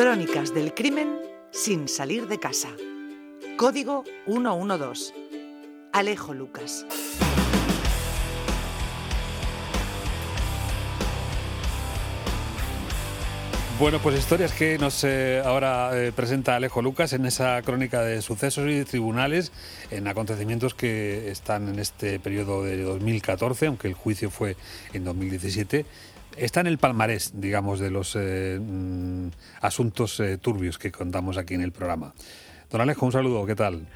Crónicas 0.00 0.54
del 0.54 0.74
crimen 0.74 1.18
sin 1.50 1.88
salir 1.88 2.28
de 2.28 2.38
casa. 2.38 2.68
Código 3.56 4.04
112. 4.26 5.12
Alejo 5.92 6.34
Lucas. 6.34 6.86
Bueno, 13.80 14.00
pues 14.02 14.18
historias 14.18 14.52
que 14.52 14.76
nos 14.76 15.04
eh, 15.04 15.40
ahora 15.44 15.90
eh, 15.94 16.10
presenta 16.10 16.56
Alejo 16.56 16.82
Lucas 16.82 17.12
en 17.12 17.24
esa 17.26 17.62
crónica 17.62 18.02
de 18.02 18.22
sucesos 18.22 18.68
y 18.68 18.84
tribunales, 18.84 19.52
en 19.92 20.08
acontecimientos 20.08 20.74
que 20.74 21.30
están 21.30 21.68
en 21.68 21.78
este 21.78 22.18
periodo 22.18 22.64
de 22.64 22.82
2014, 22.82 23.68
aunque 23.68 23.86
el 23.86 23.94
juicio 23.94 24.30
fue 24.30 24.56
en 24.92 25.04
2017. 25.04 25.86
Está 26.36 26.60
en 26.60 26.66
el 26.66 26.78
palmarés, 26.78 27.40
digamos, 27.40 27.78
de 27.78 27.92
los 27.92 28.16
eh, 28.16 28.58
mm, 28.60 29.28
asuntos 29.60 30.20
turbios 30.42 30.76
que 30.76 30.90
contamos 30.90 31.38
aquí 31.38 31.54
en 31.54 31.62
el 31.62 31.70
programa. 31.70 32.14
Don 32.72 32.80
Alejo, 32.80 33.06
un 33.06 33.12
saludo, 33.12 33.46
¿qué 33.46 33.54
tal? 33.54 33.86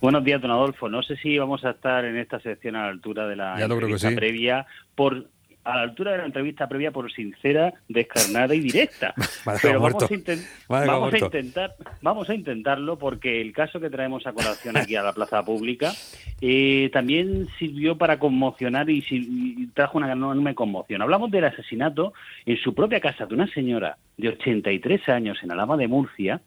Buenos 0.00 0.24
días, 0.24 0.40
don 0.40 0.50
Adolfo. 0.50 0.88
No 0.88 1.02
sé 1.02 1.16
si 1.16 1.36
vamos 1.36 1.62
a 1.66 1.72
estar 1.72 2.06
en 2.06 2.16
esta 2.16 2.40
sección 2.40 2.74
a 2.74 2.84
la 2.84 2.88
altura 2.88 3.26
de 3.26 3.36
la 3.36 3.60
entrevista 3.60 4.10
previa 4.14 4.66
por 4.94 5.26
a 5.70 5.76
la 5.76 5.82
altura 5.82 6.12
de 6.12 6.18
la 6.18 6.26
entrevista 6.26 6.68
previa 6.68 6.90
por 6.90 7.10
sincera, 7.12 7.72
descarnada 7.88 8.54
y 8.54 8.60
directa. 8.60 9.14
Pero 9.62 9.80
vamos 9.80 10.10
a, 10.10 10.14
intentar, 11.18 11.74
vamos 12.02 12.28
a 12.28 12.34
intentarlo 12.34 12.98
porque 12.98 13.40
el 13.40 13.52
caso 13.52 13.78
que 13.80 13.90
traemos 13.90 14.26
a 14.26 14.32
colación 14.32 14.76
aquí 14.76 14.96
a 14.96 15.02
la 15.02 15.12
plaza 15.12 15.44
pública 15.44 15.92
eh, 16.40 16.90
también 16.92 17.48
sirvió 17.58 17.96
para 17.96 18.18
conmocionar 18.18 18.90
y, 18.90 19.00
trajo 19.74 19.98
una 19.98 20.12
enorme 20.12 20.54
conmoción. 20.54 21.02
Hablamos 21.02 21.30
del 21.30 21.44
asesinato 21.44 22.12
en 22.46 22.56
su 22.56 22.74
propia 22.74 23.00
casa 23.00 23.26
de 23.26 23.34
una 23.34 23.46
señora 23.52 23.96
de 24.16 24.28
83 24.30 25.08
años 25.08 25.38
en 25.42 25.52
Alama 25.52 25.76
de 25.76 25.88
Murcia 25.88 26.40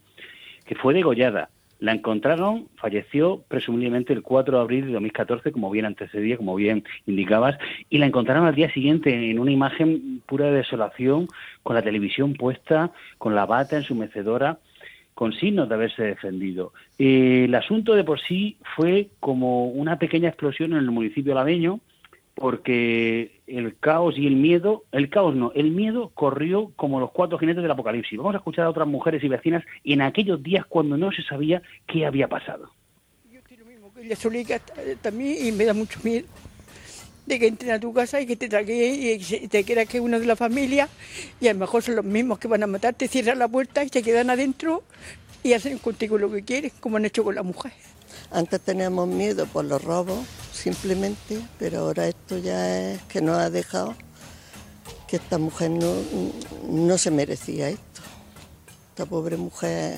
que 0.66 0.76
fue 0.76 0.94
degollada 0.94 1.50
la 1.80 1.92
encontraron, 1.92 2.68
falleció 2.76 3.44
presumiblemente 3.48 4.14
el 4.14 4.22
4 4.22 4.58
de 4.58 4.62
abril 4.62 4.86
de 4.88 4.94
2014, 4.94 5.52
como 5.52 5.70
bien 5.70 5.86
antecedía, 5.86 6.38
como 6.38 6.56
bien 6.56 6.84
indicabas, 7.06 7.58
y 7.90 7.98
la 7.98 8.06
encontraron 8.06 8.46
al 8.46 8.56
día 8.56 8.72
siguiente 8.72 9.30
en 9.30 9.40
una 9.40 9.52
imagen 9.52 10.22
pura 10.26 10.46
de 10.46 10.58
desolación, 10.58 11.28
con 11.62 11.76
la 11.76 11.82
televisión 11.82 12.34
puesta, 12.34 12.92
con 13.18 13.36
la 13.36 13.46
bata 13.46 13.78
en 13.78 13.84
su 13.84 13.96
mecedora, 13.96 14.60
con 15.14 15.34
signos 15.34 15.70
de 15.70 15.76
haberse 15.76 16.04
defendido. 16.04 16.74
Eh, 16.98 17.46
el 17.46 17.56
asunto 17.56 17.94
de 17.96 18.04
por 18.04 18.20
sí 18.20 18.58
fue 18.76 19.10
como 19.20 19.68
una 19.68 20.00
pequeña 20.00 20.30
explosión 20.30 20.72
en 20.74 20.80
el 20.80 20.92
municipio 20.92 21.34
laveño, 21.34 21.80
porque 22.36 23.42
el 23.48 23.78
caos 23.78 24.18
y 24.18 24.28
el 24.28 24.36
miedo, 24.36 24.84
el 24.92 25.10
caos 25.10 25.36
no, 25.36 25.52
el 25.54 25.72
miedo 25.72 26.12
corrió 26.14 26.72
como 26.76 27.00
los 27.00 27.12
cuatro 27.12 27.38
jinetes 27.38 27.62
del 27.62 27.72
apocalipsis. 27.72 28.18
Vamos 28.18 28.36
a 28.36 28.38
escuchar 28.38 28.66
a 28.66 28.70
otras 28.70 28.88
mujeres 28.88 29.24
y 29.24 29.28
vecinas 29.28 29.64
en 29.84 30.02
aquellos 30.02 30.42
días 30.42 30.66
cuando 30.66 30.98
no 30.98 31.12
se 31.12 31.24
sabía 31.24 31.62
qué 31.88 32.06
había 32.06 32.28
pasado. 32.28 32.72
Yo 33.32 33.40
estoy 33.40 33.58
lo 33.58 33.66
mismo 33.66 33.94
que 33.94 34.02
ella 34.02 34.16
solía 34.16 34.60
también 35.02 35.48
y 35.48 35.52
me 35.52 35.66
da 35.66 35.74
mucho 35.74 36.00
miedo 36.04 36.28
de 37.26 37.40
que 37.40 37.48
entren 37.48 37.72
a 37.72 37.80
tu 37.80 37.94
casa 37.94 38.20
y 38.20 38.26
que 38.26 38.36
te 38.36 38.50
traguen 38.50 39.00
y 39.00 39.48
te 39.48 39.64
quieras 39.64 39.88
que 39.88 40.00
uno 40.00 40.20
de 40.20 40.26
la 40.26 40.36
familia 40.36 40.90
y 41.40 41.48
a 41.48 41.54
lo 41.54 41.60
mejor 41.60 41.82
son 41.84 41.96
los 41.96 42.06
mismos 42.06 42.40
que 42.40 42.48
van 42.48 42.64
a 42.64 42.68
matarte, 42.68 43.08
cierran 43.08 43.40
la 43.40 43.48
puerta 43.48 43.84
y 43.84 43.90
se 43.90 44.04
quedan 44.04 44.30
adentro 44.30 44.84
y 45.42 45.54
hacen 45.54 45.78
contigo 45.78 46.18
lo 46.18 46.32
que 46.32 46.44
quieren, 46.44 46.72
como 46.80 46.98
han 46.98 47.06
hecho 47.06 47.24
con 47.24 47.36
la 47.36 47.44
mujer. 47.44 47.74
Antes 48.32 48.62
teníamos 48.62 49.08
miedo 49.08 49.46
por 49.46 49.66
los 49.66 49.84
robos, 49.84 50.20
simplemente, 50.64 51.42
pero 51.60 51.80
ahora 51.80 52.08
esto 52.08 52.38
ya 52.38 52.94
es 52.94 53.02
que 53.04 53.22
nos 53.22 53.38
ha 53.38 53.50
dejado 53.50 53.96
que 55.10 55.18
esta 55.18 55.38
mujer 55.38 55.72
no, 55.72 55.94
no 56.70 56.98
se 56.98 57.12
merecía 57.12 57.68
esto. 57.68 58.02
Esta 58.90 59.06
pobre 59.06 59.36
mujer 59.36 59.98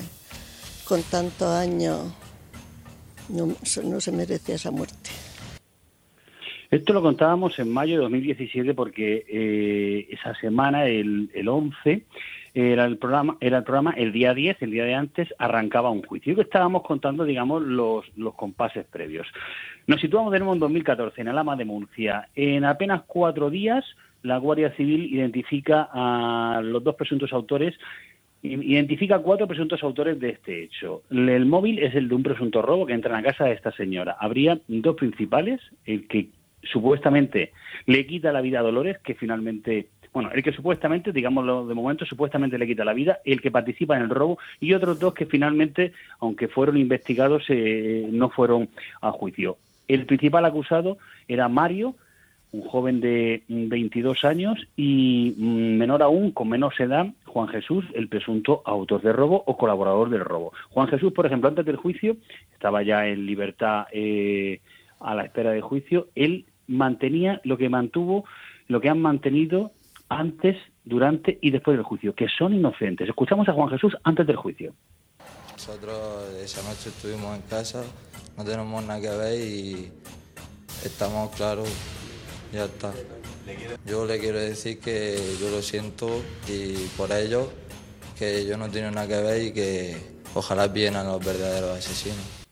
con 0.84 1.02
tantos 1.04 1.48
años 1.48 2.12
no, 3.28 3.54
no 3.84 4.00
se 4.00 4.10
merecía 4.10 4.56
esa 4.56 4.72
muerte. 4.72 5.10
Esto 6.68 6.92
lo 6.92 7.00
contábamos 7.00 7.56
en 7.60 7.70
mayo 7.70 7.94
de 7.94 8.02
2017 8.02 8.74
porque 8.74 9.24
eh, 9.28 10.08
esa 10.10 10.34
semana, 10.34 10.86
el, 10.86 11.30
el 11.32 11.46
11, 11.48 12.02
era 12.56 12.86
el 12.86 12.96
programa, 12.96 13.36
era 13.40 13.58
el 13.58 13.64
programa 13.64 13.92
el 13.98 14.12
día 14.12 14.32
10, 14.32 14.62
el 14.62 14.70
día 14.70 14.84
de 14.84 14.94
antes, 14.94 15.28
arrancaba 15.38 15.90
un 15.90 16.02
juicio. 16.02 16.32
Y 16.32 16.36
que 16.36 16.42
estábamos 16.42 16.82
contando, 16.84 17.24
digamos, 17.24 17.62
los, 17.62 18.06
los 18.16 18.34
compases 18.34 18.86
previos. 18.86 19.26
Nos 19.86 20.00
situamos 20.00 20.32
de 20.32 20.38
nuevo 20.38 20.54
en 20.54 20.60
2014, 20.60 21.20
en 21.20 21.28
Alama 21.28 21.54
de 21.54 21.66
Murcia. 21.66 22.30
En 22.34 22.64
apenas 22.64 23.02
cuatro 23.06 23.50
días, 23.50 23.84
la 24.22 24.38
Guardia 24.38 24.74
Civil 24.74 25.12
identifica 25.12 25.90
a 25.92 26.62
los 26.62 26.82
dos 26.82 26.94
presuntos 26.94 27.30
autores 27.32 27.74
identifica 28.42 29.18
cuatro 29.18 29.48
presuntos 29.48 29.82
autores 29.82 30.20
de 30.20 30.28
este 30.30 30.62
hecho. 30.62 31.02
El 31.10 31.46
móvil 31.46 31.80
es 31.80 31.96
el 31.96 32.08
de 32.08 32.14
un 32.14 32.22
presunto 32.22 32.62
robo 32.62 32.86
que 32.86 32.92
entra 32.92 33.18
en 33.18 33.24
la 33.24 33.32
casa 33.32 33.44
de 33.44 33.54
esta 33.54 33.72
señora. 33.72 34.16
Habría 34.20 34.60
dos 34.68 34.94
principales, 34.94 35.60
el 35.84 36.06
que 36.06 36.28
supuestamente 36.62 37.52
le 37.86 38.06
quita 38.06 38.32
la 38.32 38.40
vida 38.40 38.60
a 38.60 38.62
Dolores, 38.62 38.98
que 38.98 39.14
finalmente 39.14 39.88
bueno, 40.16 40.30
el 40.32 40.42
que 40.42 40.52
supuestamente, 40.52 41.12
digámoslo 41.12 41.66
de 41.66 41.74
momento, 41.74 42.06
supuestamente 42.06 42.56
le 42.56 42.66
quita 42.66 42.86
la 42.86 42.94
vida, 42.94 43.18
el 43.26 43.42
que 43.42 43.50
participa 43.50 43.98
en 43.98 44.04
el 44.04 44.08
robo 44.08 44.38
y 44.60 44.72
otros 44.72 44.98
dos 44.98 45.12
que 45.12 45.26
finalmente, 45.26 45.92
aunque 46.20 46.48
fueron 46.48 46.78
investigados, 46.78 47.44
eh, 47.50 48.08
no 48.10 48.30
fueron 48.30 48.70
a 49.02 49.10
juicio. 49.10 49.58
El 49.86 50.06
principal 50.06 50.46
acusado 50.46 50.96
era 51.28 51.50
Mario, 51.50 51.96
un 52.52 52.62
joven 52.62 53.02
de 53.02 53.42
22 53.48 54.24
años 54.24 54.66
y 54.74 55.34
mm, 55.36 55.76
menor 55.76 56.02
aún, 56.02 56.30
con 56.30 56.48
menos 56.48 56.80
edad, 56.80 57.08
Juan 57.26 57.48
Jesús, 57.48 57.84
el 57.92 58.08
presunto 58.08 58.62
autor 58.64 59.02
de 59.02 59.12
robo 59.12 59.44
o 59.44 59.58
colaborador 59.58 60.08
del 60.08 60.24
robo. 60.24 60.54
Juan 60.70 60.88
Jesús, 60.88 61.12
por 61.12 61.26
ejemplo, 61.26 61.50
antes 61.50 61.66
del 61.66 61.76
juicio, 61.76 62.16
estaba 62.54 62.82
ya 62.82 63.06
en 63.06 63.26
libertad 63.26 63.84
eh, 63.92 64.60
a 64.98 65.14
la 65.14 65.24
espera 65.24 65.50
del 65.50 65.60
juicio, 65.60 66.08
él 66.14 66.46
mantenía 66.68 67.42
lo 67.44 67.58
que 67.58 67.68
mantuvo, 67.68 68.24
lo 68.66 68.80
que 68.80 68.88
han 68.88 69.02
mantenido 69.02 69.72
antes, 70.08 70.56
durante 70.84 71.38
y 71.40 71.50
después 71.50 71.76
del 71.76 71.84
juicio, 71.84 72.14
que 72.14 72.28
son 72.28 72.54
inocentes. 72.54 73.08
Escuchamos 73.08 73.48
a 73.48 73.52
Juan 73.52 73.70
Jesús 73.70 73.96
antes 74.04 74.26
del 74.26 74.36
juicio. 74.36 74.72
Nosotros 75.52 76.34
esa 76.42 76.62
noche 76.62 76.90
estuvimos 76.90 77.34
en 77.36 77.42
casa, 77.42 77.82
no 78.36 78.44
tenemos 78.44 78.84
nada 78.84 79.00
que 79.00 79.10
ver 79.10 79.40
y 79.40 79.92
estamos 80.84 81.34
claros, 81.34 81.68
ya 82.52 82.66
está. 82.66 82.92
Yo 83.86 84.06
le 84.06 84.18
quiero 84.18 84.38
decir 84.38 84.80
que 84.80 85.18
yo 85.40 85.50
lo 85.50 85.62
siento 85.62 86.22
y 86.48 86.74
por 86.96 87.10
ello 87.12 87.50
que 88.18 88.46
yo 88.46 88.56
no 88.56 88.70
tengo 88.70 88.90
nada 88.90 89.08
que 89.08 89.20
ver 89.20 89.42
y 89.42 89.52
que 89.52 89.96
ojalá 90.34 90.68
vienan 90.68 91.06
los 91.06 91.24
verdaderos 91.24 91.78
asesinos 91.78 92.45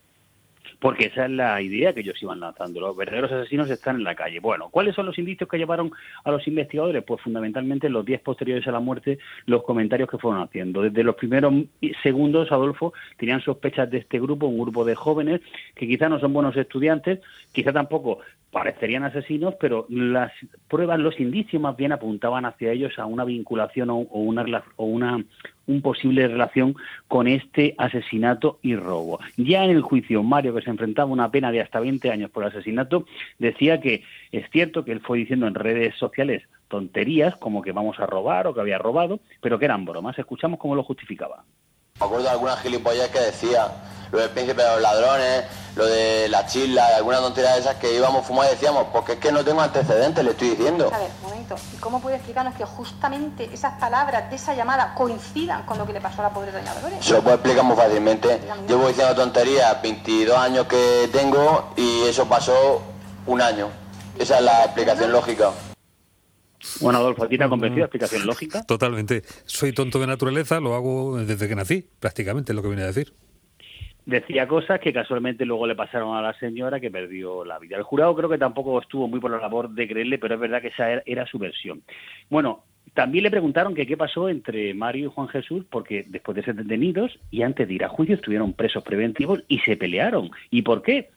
porque 0.85 1.07
esa 1.07 1.25
es 1.25 1.31
la 1.31 1.59
idea 1.63 1.93
que 1.93 2.01
ellos 2.01 2.21
iban 2.21 2.39
lanzando. 2.39 2.79
Los 2.79 2.95
verdaderos 2.95 3.31
asesinos 3.31 3.67
están 3.71 3.95
en 3.95 4.03
la 4.03 4.13
calle. 4.13 4.39
Bueno, 4.39 4.69
¿cuáles 4.69 4.93
son 4.93 5.07
los 5.07 5.17
indicios 5.17 5.49
que 5.49 5.57
llevaron 5.57 5.91
a 6.23 6.29
los 6.29 6.47
investigadores? 6.47 7.03
Pues 7.03 7.21
fundamentalmente 7.21 7.89
los 7.89 8.05
días 8.05 8.21
posteriores 8.21 8.67
a 8.67 8.71
la 8.71 8.79
muerte, 8.79 9.17
los 9.47 9.63
comentarios 9.63 10.07
que 10.07 10.19
fueron 10.19 10.43
haciendo. 10.43 10.83
Desde 10.83 11.03
los 11.03 11.15
primeros 11.15 11.55
segundos, 12.03 12.51
Adolfo, 12.51 12.93
tenían 13.17 13.41
sospechas 13.41 13.89
de 13.89 13.97
este 13.97 14.19
grupo, 14.19 14.45
un 14.45 14.59
grupo 14.59 14.85
de 14.85 14.93
jóvenes 14.93 15.41
que 15.73 15.87
quizá 15.87 16.07
no 16.07 16.19
son 16.19 16.33
buenos 16.33 16.55
estudiantes, 16.55 17.19
quizá 17.51 17.73
tampoco 17.73 18.19
parecerían 18.51 19.05
asesinos, 19.05 19.55
pero 19.59 19.87
las 19.89 20.31
pruebas, 20.67 20.99
los 20.99 21.19
indicios 21.19 21.59
más 21.59 21.75
bien 21.75 21.93
apuntaban 21.93 22.45
hacia 22.45 22.71
ellos 22.71 22.93
a 22.99 23.07
una 23.07 23.25
vinculación 23.25 23.89
o 23.89 23.95
una, 23.95 24.63
o 24.75 24.85
una 24.85 25.25
un 25.67 25.81
posible 25.81 26.27
relación 26.27 26.75
con 27.07 27.27
este 27.27 27.75
asesinato 27.77 28.59
y 28.61 28.75
robo. 28.75 29.19
Ya 29.37 29.63
en 29.63 29.71
el 29.71 29.81
juicio, 29.81 30.23
Mario, 30.23 30.53
que 30.55 30.61
se 30.61 30.69
enfrentaba 30.69 31.09
a 31.09 31.13
una 31.13 31.31
pena 31.31 31.51
de 31.51 31.61
hasta 31.61 31.79
20 31.79 32.11
años 32.11 32.31
por 32.31 32.45
asesinato, 32.45 33.05
decía 33.39 33.79
que 33.79 34.03
es 34.31 34.49
cierto 34.51 34.85
que 34.85 34.91
él 34.91 35.01
fue 35.01 35.17
diciendo 35.17 35.47
en 35.47 35.55
redes 35.55 35.95
sociales 35.95 36.43
tonterías 36.67 37.35
como 37.37 37.61
que 37.61 37.71
vamos 37.71 37.99
a 37.99 38.05
robar 38.05 38.47
o 38.47 38.53
que 38.53 38.61
había 38.61 38.77
robado, 38.77 39.19
pero 39.41 39.59
que 39.59 39.65
eran 39.65 39.85
bromas. 39.85 40.17
Escuchamos 40.17 40.59
cómo 40.59 40.75
lo 40.75 40.83
justificaba. 40.83 41.43
Me 41.97 42.07
acuerdo 42.07 42.25
de 42.25 42.31
algunas 42.31 42.59
gilipollas 42.59 43.07
que 43.07 43.21
decía, 43.21 43.71
lo 44.11 44.19
del 44.19 44.29
príncipe 44.31 44.61
de 44.61 44.69
los 44.69 44.81
ladrones, 44.81 45.45
lo 45.77 45.85
de 45.85 46.27
la 46.27 46.45
chisla, 46.45 46.87
alguna 46.97 47.19
tontería 47.19 47.53
de 47.53 47.61
esas 47.61 47.75
que 47.75 47.95
íbamos 47.95 48.27
fumar 48.27 48.47
y 48.47 48.49
decíamos, 48.49 48.87
porque 48.91 49.13
es 49.13 49.19
que 49.19 49.31
no 49.31 49.45
tengo 49.45 49.61
antecedentes, 49.61 50.21
le 50.25 50.31
estoy 50.31 50.49
diciendo. 50.49 50.91
A 50.93 50.97
ver, 50.97 51.09
un 51.23 51.29
momento, 51.29 51.55
¿y 51.73 51.77
cómo 51.77 52.01
puede 52.01 52.17
explicarnos 52.17 52.53
que 52.55 52.65
justamente 52.65 53.49
esas 53.53 53.79
palabras 53.79 54.29
de 54.29 54.35
esa 54.35 54.53
llamada 54.53 54.93
coincidan 54.93 55.65
con 55.65 55.77
lo 55.77 55.85
que 55.87 55.93
le 55.93 56.01
pasó 56.01 56.19
a 56.19 56.23
la 56.23 56.29
pobre 56.31 56.51
doña 56.51 56.73
Dolores? 56.73 56.99
Se 56.99 57.13
lo 57.13 57.21
puedo 57.21 57.35
explicar 57.35 57.63
muy 57.63 57.77
fácilmente. 57.77 58.41
Llevo 58.67 58.89
diciendo 58.89 59.15
tonterías 59.15 59.81
22 59.81 60.37
años 60.37 60.67
que 60.67 61.09
tengo 61.13 61.71
y 61.77 62.01
eso 62.09 62.25
pasó 62.25 62.81
un 63.25 63.41
año. 63.41 63.69
Esa 64.19 64.39
es 64.39 64.43
la 64.43 64.65
explicación 64.65 65.13
lógica. 65.13 65.51
Bueno, 66.81 66.99
Adolfo, 66.99 67.23
¿a 67.23 67.29
ti 67.29 67.37
te 67.37 67.43
ha 67.43 67.49
convencido 67.49 67.79
la 67.79 67.85
explicación 67.85 68.25
lógica? 68.25 68.63
Totalmente. 68.63 69.21
Soy 69.45 69.71
tonto 69.73 69.99
de 69.99 70.07
naturaleza, 70.07 70.59
lo 70.59 70.75
hago 70.75 71.17
desde 71.17 71.47
que 71.47 71.55
nací, 71.55 71.85
prácticamente, 71.99 72.51
es 72.51 72.55
lo 72.55 72.61
que 72.61 72.69
viene 72.69 72.83
a 72.83 72.87
decir. 72.87 73.13
Decía 74.05 74.47
cosas 74.47 74.79
que 74.79 74.93
casualmente 74.93 75.45
luego 75.45 75.65
le 75.65 75.75
pasaron 75.75 76.15
a 76.15 76.21
la 76.21 76.37
señora 76.37 76.79
que 76.79 76.91
perdió 76.91 77.43
la 77.43 77.57
vida. 77.57 77.75
El 77.75 77.81
jurado 77.83 78.15
creo 78.15 78.29
que 78.29 78.37
tampoco 78.37 78.79
estuvo 78.79 79.07
muy 79.07 79.19
por 79.19 79.31
la 79.31 79.39
labor 79.39 79.69
de 79.71 79.87
creerle, 79.87 80.19
pero 80.19 80.35
es 80.35 80.39
verdad 80.39 80.61
que 80.61 80.67
esa 80.67 81.01
era 81.07 81.25
su 81.25 81.39
versión. 81.39 81.81
Bueno, 82.29 82.63
También 82.93 83.23
le 83.23 83.31
preguntaron 83.31 83.75
que 83.75 83.85
qué 83.85 83.97
pasó 83.97 84.29
entre 84.29 84.73
Mario 84.73 85.07
y 85.07 85.11
Juan 85.11 85.27
Jesús, 85.27 85.65
porque 85.69 86.05
después 86.07 86.35
de 86.35 86.43
ser 86.43 86.55
detenidos 86.55 87.19
y 87.29 87.41
antes 87.41 87.67
de 87.67 87.73
ir 87.73 87.83
a 87.83 87.89
juicio 87.89 88.15
estuvieron 88.15 88.53
presos 88.53 88.83
preventivos 88.83 89.43
y 89.49 89.59
se 89.59 89.75
pelearon. 89.75 90.31
¿Y 90.49 90.61
por 90.61 90.81
qué? 90.81 91.09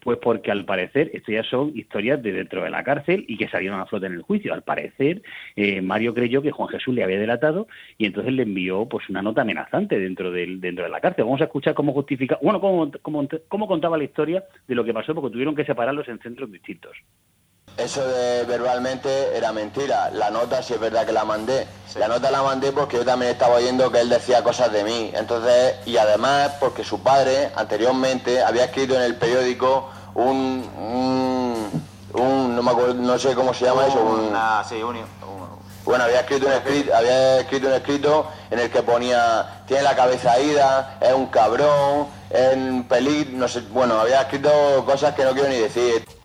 Pues 0.00 0.18
porque 0.18 0.50
al 0.50 0.64
parecer, 0.64 1.10
esto 1.12 1.32
ya 1.32 1.42
son 1.42 1.76
historias 1.76 2.22
de 2.22 2.32
dentro 2.32 2.62
de 2.62 2.70
la 2.70 2.84
cárcel 2.84 3.24
y 3.26 3.36
que 3.36 3.48
salieron 3.48 3.80
a 3.80 3.86
flote 3.86 4.06
en 4.06 4.14
el 4.14 4.22
juicio. 4.22 4.54
Al 4.54 4.62
parecer, 4.62 5.22
eh, 5.56 5.82
Mario 5.82 6.14
creyó 6.14 6.40
que 6.40 6.52
Juan 6.52 6.68
Jesús 6.68 6.94
le 6.94 7.02
había 7.02 7.18
delatado 7.18 7.66
y 7.96 8.06
entonces 8.06 8.32
le 8.32 8.44
envió 8.44 8.86
pues 8.86 9.08
una 9.08 9.22
nota 9.22 9.42
amenazante 9.42 9.98
dentro, 9.98 10.30
del, 10.30 10.60
dentro 10.60 10.84
de 10.84 10.90
la 10.90 11.00
cárcel. 11.00 11.24
Vamos 11.24 11.40
a 11.40 11.44
escuchar 11.44 11.74
cómo 11.74 11.92
justifica, 11.92 12.38
bueno, 12.40 12.60
cómo, 12.60 12.90
cómo, 13.02 13.26
cómo 13.48 13.66
contaba 13.66 13.98
la 13.98 14.04
historia 14.04 14.44
de 14.66 14.74
lo 14.74 14.84
que 14.84 14.94
pasó, 14.94 15.14
porque 15.14 15.32
tuvieron 15.32 15.56
que 15.56 15.64
separarlos 15.64 16.08
en 16.08 16.20
centros 16.20 16.50
distintos. 16.52 16.96
Eso 17.78 18.04
de 18.08 18.44
verbalmente 18.44 19.36
era 19.36 19.52
mentira. 19.52 20.10
La 20.10 20.30
nota 20.30 20.62
sí 20.64 20.74
es 20.74 20.80
verdad 20.80 21.06
que 21.06 21.12
la 21.12 21.24
mandé. 21.24 21.68
La 21.94 22.08
nota 22.08 22.28
la 22.28 22.42
mandé 22.42 22.72
porque 22.72 22.96
yo 22.96 23.04
también 23.04 23.30
estaba 23.30 23.54
oyendo 23.54 23.92
que 23.92 24.00
él 24.00 24.08
decía 24.08 24.42
cosas 24.42 24.72
de 24.72 24.82
mí. 24.82 25.12
Entonces, 25.14 25.76
y 25.86 25.96
además 25.96 26.54
porque 26.58 26.82
su 26.82 27.00
padre 27.00 27.52
anteriormente 27.54 28.42
había 28.42 28.64
escrito 28.64 28.96
en 28.96 29.02
el 29.02 29.14
periódico 29.14 29.90
un, 30.14 30.68
un, 32.14 32.56
no 32.56 32.62
me 32.62 32.70
acuerdo, 32.72 32.94
no 32.94 33.16
sé 33.16 33.36
cómo 33.36 33.54
se 33.54 33.66
llama 33.66 33.86
eso, 33.86 34.00
un, 34.00 34.32
Ah, 34.34 34.64
sí, 34.68 34.82
un, 34.82 34.96
bueno, 35.84 36.04
había 36.04 36.20
escrito 36.20 36.46
un 36.46 36.52
escrito, 36.52 36.94
había 36.94 37.40
escrito 37.40 37.68
un 37.68 37.74
escrito 37.74 38.26
en 38.50 38.58
el 38.58 38.70
que 38.70 38.82
ponía 38.82 39.62
tiene 39.66 39.84
la 39.84 39.94
cabeza 39.94 40.38
ida, 40.40 40.98
es 41.00 41.12
un 41.12 41.26
cabrón, 41.26 42.08
en 42.30 42.84
peligro, 42.88 43.38
no 43.38 43.48
sé, 43.48 43.60
bueno, 43.70 44.00
había 44.00 44.22
escrito 44.22 44.50
cosas 44.84 45.14
que 45.14 45.24
no 45.24 45.32
quiero 45.32 45.48
ni 45.48 45.58
decir. 45.58 46.17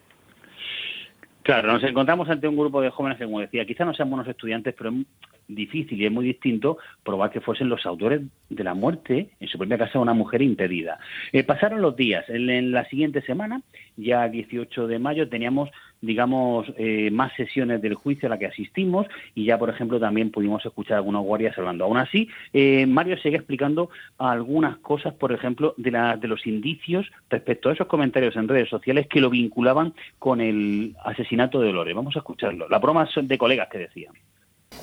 Claro, 1.43 1.73
nos 1.73 1.83
encontramos 1.83 2.29
ante 2.29 2.47
un 2.47 2.55
grupo 2.55 2.81
de 2.81 2.89
jóvenes 2.89 3.19
como 3.21 3.41
decía, 3.41 3.65
quizás 3.65 3.85
no 3.85 3.93
sean 3.93 4.09
buenos 4.09 4.27
estudiantes, 4.27 4.73
pero 4.77 4.91
es 4.91 5.05
difícil 5.47 6.01
y 6.01 6.05
es 6.05 6.11
muy 6.11 6.25
distinto 6.25 6.77
probar 7.03 7.31
que 7.31 7.41
fuesen 7.41 7.67
los 7.67 7.85
autores 7.85 8.21
de 8.49 8.63
la 8.63 8.73
muerte 8.73 9.29
en 9.41 9.47
su 9.49 9.57
propia 9.57 9.77
casa 9.77 9.93
de 9.93 9.99
una 9.99 10.13
mujer 10.13 10.41
impedida. 10.41 10.99
Eh, 11.33 11.43
pasaron 11.43 11.81
los 11.81 11.97
días. 11.97 12.23
En, 12.29 12.49
en, 12.49 12.71
la 12.71 12.85
siguiente 12.85 13.21
semana, 13.21 13.61
ya 13.97 14.29
18 14.29 14.87
de 14.87 14.99
mayo, 14.99 15.27
teníamos, 15.27 15.69
digamos, 16.03 16.67
eh, 16.77 17.09
más 17.11 17.33
sesiones 17.33 17.81
del 17.81 17.95
juicio 17.95 18.27
a 18.27 18.29
la 18.29 18.37
que 18.37 18.45
asistimos 18.45 19.07
y 19.33 19.45
ya, 19.45 19.57
por 19.57 19.69
ejemplo, 19.69 19.99
también 19.99 20.31
pudimos 20.31 20.65
escuchar 20.65 20.95
a 20.95 20.97
algunos 20.97 21.23
guardias 21.23 21.57
hablando. 21.57 21.85
Aún 21.85 21.97
así, 21.97 22.27
eh, 22.51 22.85
Mario 22.85 23.17
sigue 23.17 23.37
explicando 23.37 23.89
algunas 24.17 24.77
cosas, 24.77 25.13
por 25.13 25.31
ejemplo, 25.31 25.73
de, 25.77 25.91
la, 25.91 26.17
de 26.17 26.27
los 26.27 26.45
indicios 26.45 27.09
respecto 27.29 27.69
a 27.69 27.73
esos 27.73 27.87
comentarios 27.87 28.35
en 28.35 28.49
redes 28.49 28.69
sociales 28.69 29.07
que 29.07 29.21
lo 29.21 29.29
vinculaban 29.29 29.93
con 30.19 30.41
el 30.41 30.93
asesinato 31.05 31.61
de 31.61 31.67
Dolores. 31.67 31.95
Vamos 31.95 32.15
a 32.17 32.19
escucharlo. 32.19 32.67
La 32.67 32.79
broma 32.79 33.07
de 33.15 33.37
colegas 33.37 33.69
que 33.69 33.77
decían. 33.77 34.13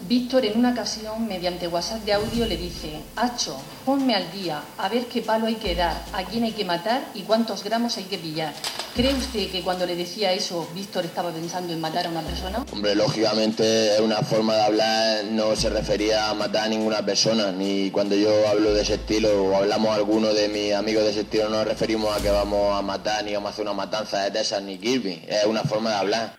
Víctor 0.09 0.45
en 0.45 0.59
una 0.59 0.73
ocasión, 0.73 1.27
mediante 1.29 1.69
WhatsApp 1.69 2.05
de 2.05 2.15
audio, 2.15 2.47
le 2.47 2.57
dice, 2.57 3.01
Hacho, 3.17 3.61
ponme 3.85 4.15
al 4.15 4.33
día, 4.33 4.63
a 4.79 4.89
ver 4.89 5.07
qué 5.07 5.23
palo 5.23 5.47
hay 5.47 5.57
que 5.57 5.75
dar, 5.75 6.05
a 6.13 6.25
quién 6.25 6.45
hay 6.45 6.53
que 6.53 6.65
matar 6.65 7.03
y 7.15 7.23
cuántos 7.23 7.63
gramos 7.63 7.97
hay 7.97 8.05
que 8.05 8.19
pillar. 8.19 8.53
¿Cree 8.95 9.15
usted 9.15 9.51
que 9.51 9.63
cuando 9.63 9.87
le 9.87 9.95
decía 9.95 10.33
eso, 10.33 10.69
Víctor 10.75 11.05
estaba 11.05 11.31
pensando 11.31 11.73
en 11.73 11.81
matar 11.81 12.07
a 12.07 12.09
una 12.11 12.23
persona? 12.23 12.65
Hombre, 12.73 12.95
lógicamente 12.95 13.95
es 13.95 14.01
una 14.01 14.17
forma 14.17 14.57
de 14.57 14.63
hablar, 14.63 15.25
no 15.27 15.55
se 15.55 15.71
refería 15.71 16.29
a 16.29 16.35
matar 16.35 16.65
a 16.65 16.69
ninguna 16.69 17.05
persona, 17.05 17.53
ni 17.53 17.91
cuando 17.91 18.17
yo 18.17 18.49
hablo 18.49 18.75
de 18.75 18.83
ese 18.83 18.95
estilo 18.95 19.45
o 19.45 19.55
hablamos 19.55 19.95
alguno 19.95 20.35
de 20.35 20.49
mis 20.49 20.75
amigos 20.75 21.05
de 21.05 21.11
ese 21.11 21.21
estilo, 21.21 21.45
no 21.45 21.59
nos 21.59 21.69
referimos 21.69 22.17
a 22.17 22.21
que 22.21 22.31
vamos 22.31 22.77
a 22.77 22.83
matar 22.83 23.25
ni 23.25 23.33
vamos 23.33 23.51
a 23.51 23.53
hacer 23.53 23.63
una 23.63 23.75
matanza 23.75 24.23
de 24.25 24.33
Texas 24.33 24.63
ni 24.63 24.77
Kirby, 24.77 25.25
es 25.29 25.45
una 25.47 25.63
forma 25.63 25.91
de 25.91 25.97
hablar. 25.97 26.37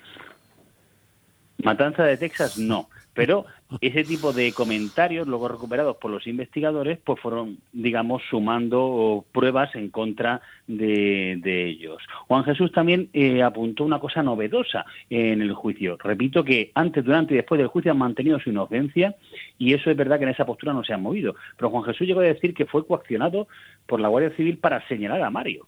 Matanza 1.64 2.04
de 2.04 2.18
Texas, 2.18 2.57
no. 2.57 2.90
Pero 3.13 3.46
ese 3.81 4.04
tipo 4.04 4.31
de 4.31 4.54
comentarios, 4.54 5.28
luego 5.28 5.50
recuperados 5.50 5.98
por 5.98 6.12
los 6.12 6.25
investigadores, 6.28 6.98
pues 7.04 7.19
fueron, 7.19 7.58
digamos, 7.74 8.22
sumando 8.30 9.25
pruebas 9.34 9.75
en 9.75 9.90
contra 9.90 10.42
de, 10.68 11.38
de 11.42 11.68
ellos. 11.68 12.02
Juan 12.28 12.46
Jesús 12.46 12.72
también 12.72 13.10
eh, 13.13 13.44
apuntó 13.44 13.84
una 13.84 14.00
cosa 14.00 14.24
novedosa 14.24 14.86
en 15.10 15.42
el 15.42 15.54
juicio. 15.54 15.98
Repito 15.98 16.44
que 16.44 16.72
antes, 16.74 17.04
durante 17.04 17.34
y 17.34 17.38
después 17.38 17.60
del 17.60 17.68
juicio 17.68 17.92
han 17.92 17.98
mantenido 17.98 18.40
su 18.40 18.50
inocencia 18.50 19.16
y 19.57 19.74
eso 19.74 19.92
es 19.92 19.98
verdad 19.98 20.18
que 20.18 20.24
en 20.24 20.31
esa 20.31 20.46
postura 20.46 20.74
no 20.74 20.84
se 20.84 20.94
han 20.94 21.02
movido. 21.02 21.36
Pero 21.57 21.69
Juan 21.69 21.84
Jesús 21.84 22.07
llegó 22.07 22.22
a 22.22 22.24
decir 22.24 22.54
que 22.54 22.66
fue 22.66 22.86
coaccionado 22.86 23.48
por 23.88 24.00
la 24.00 24.07
Guardia 24.07 24.36
Civil 24.36 24.57
para 24.57 24.88
señalar 24.88 25.22
a 25.22 25.30
Mario. 25.30 25.68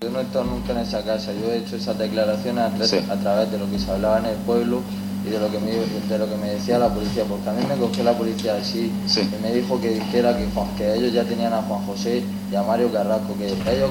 Yo 0.00 0.10
no 0.10 0.20
he 0.20 0.22
estado 0.22 0.44
nunca 0.44 0.72
en 0.72 0.78
esa 0.78 1.04
casa, 1.04 1.32
yo 1.34 1.50
he 1.50 1.58
hecho 1.58 1.74
esas 1.74 1.98
declaraciones 1.98 2.62
a, 2.62 2.84
sí. 2.84 2.98
a 3.10 3.20
través 3.20 3.50
de 3.50 3.58
lo 3.58 3.68
que 3.68 3.78
se 3.78 3.90
hablaba 3.90 4.20
en 4.20 4.26
el 4.26 4.36
pueblo 4.46 4.80
y 5.26 5.30
de 5.30 5.38
lo 5.38 5.50
que 5.50 5.58
me, 5.58 5.72
de 5.72 6.18
lo 6.18 6.28
que 6.28 6.36
me 6.36 6.50
decía 6.50 6.78
la 6.78 6.88
policía, 6.88 7.24
porque 7.28 7.48
a 7.48 7.52
mí 7.52 7.62
me 7.68 7.76
cogió 7.76 8.04
la 8.04 8.16
policía 8.16 8.56
así 8.56 8.92
sí. 9.06 9.20
y 9.20 9.42
me 9.42 9.52
dijo 9.52 9.80
que 9.80 9.90
dijera 9.90 10.36
que, 10.36 10.46
Juan, 10.54 10.68
que 10.76 10.94
ellos 10.94 11.12
ya 11.12 11.24
tenían 11.24 11.52
a 11.52 11.62
Juan 11.62 11.84
José 11.86 12.22
y 12.50 12.54
a 12.54 12.62
Mario 12.62 12.92
Carrasco, 12.92 13.34
que 13.36 13.46
ellos 13.46 13.90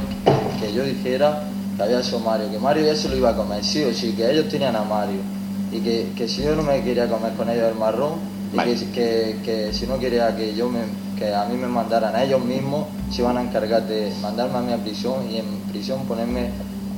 que 0.60 0.74
yo 0.74 0.84
dijera 0.84 1.44
que 1.76 1.84
había 1.84 2.02
sido 2.02 2.20
Mario, 2.20 2.50
que 2.50 2.58
Mario 2.58 2.86
ya 2.86 2.96
se 2.96 3.10
lo 3.10 3.16
iba 3.16 3.30
a 3.30 3.36
comer, 3.36 3.64
sí 3.64 3.84
o 3.84 3.94
sí, 3.94 4.14
que 4.14 4.30
ellos 4.32 4.50
tenían 4.50 4.76
a 4.76 4.84
Mario 4.84 5.20
y 5.72 5.80
que, 5.80 6.12
que 6.16 6.28
si 6.28 6.44
yo 6.44 6.56
no 6.56 6.64
me 6.64 6.82
quería 6.84 7.08
comer 7.08 7.34
con 7.34 7.50
ellos 7.50 7.66
el 7.72 7.76
marrón 7.76 8.14
y 8.54 8.56
vale. 8.56 8.76
que, 8.76 8.86
que, 8.92 9.40
que, 9.44 9.74
si 9.74 9.86
no 9.86 10.00
quería 10.00 10.36
que 10.36 10.56
yo 10.56 10.70
me, 10.70 10.80
que 11.18 11.34
a 11.34 11.46
mí 11.46 11.58
me 11.58 11.68
mandaran 11.68 12.16
a 12.16 12.24
ellos 12.24 12.44
mismos, 12.44 12.88
se 13.12 13.22
iban 13.22 13.38
a 13.38 13.42
encargar 13.42 13.86
de 13.86 14.12
mandarme 14.22 14.74
a 14.74 14.78
mi 14.78 14.84
prisión 14.84 15.30
y 15.30 15.38
en 15.38 15.46
prisión 15.70 16.06
ponerme 16.06 16.50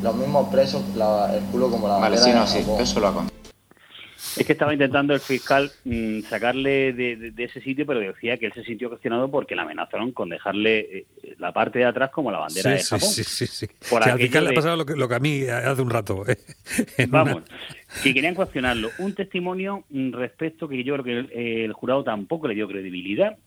los 0.02 0.16
mismos 0.16 0.48
presos 0.50 0.82
la, 0.96 1.34
el 1.36 1.44
culo 1.46 1.70
como 1.70 1.88
la 1.88 1.98
vale, 1.98 2.18
sí, 2.18 2.32
no, 2.34 2.48
sí, 2.48 2.60
eso 2.80 3.00
lo 3.00 3.08
ha 3.08 3.39
es 4.38 4.46
que 4.46 4.54
estaba 4.54 4.74
intentando 4.74 5.14
el 5.14 5.20
fiscal 5.20 5.72
mmm, 5.86 6.22
sacarle 6.22 6.94
de, 6.94 7.16
de, 7.16 7.32
de, 7.32 7.44
ese 7.44 7.62
sitio, 7.62 7.86
pero 7.86 8.00
decía 8.00 8.38
que 8.38 8.48
él 8.48 8.54
se 8.54 8.64
sintió 8.64 8.90
cuestionado 8.90 9.30
porque 9.30 9.56
le 9.56 9.62
amenazaron 9.62 10.12
con 10.12 10.30
dejarle 10.30 10.80
eh, 10.80 11.06
la 11.38 11.52
parte 11.54 11.80
de 11.80 11.86
atrás 11.86 12.12
como 12.12 12.32
la 12.32 12.40
bandera 12.40 12.72
sí, 12.72 12.78
de 12.78 12.84
Japón. 12.84 13.14
Sí, 13.14 13.24
sí, 13.24 13.48
sí. 13.48 13.68
Por 13.90 14.04
al 14.04 14.18
fiscal 14.20 14.44
de... 14.44 14.50
le 14.50 14.56
ha 14.56 14.56
pasado 14.56 14.78
lo 14.78 14.86
que, 14.86 14.96
lo 14.96 15.08
que, 15.08 15.16
a 15.16 15.20
mí 15.20 15.44
hace 15.44 15.82
un 15.82 15.90
rato. 15.90 16.26
¿eh? 16.28 16.38
Vamos, 17.08 17.36
una... 17.36 17.46
que 18.04 18.14
querían 18.14 18.36
cuestionarlo. 18.36 18.90
Un 19.00 19.14
testimonio 19.14 19.86
respecto 19.90 20.68
que 20.68 20.84
yo 20.84 20.94
creo 20.96 21.06
que 21.06 21.12
el, 21.20 21.32
el 21.64 21.74
jurado 21.74 22.04
tampoco 22.04 22.48
le 22.48 22.56
dio 22.56 22.68
credibilidad 22.68 23.38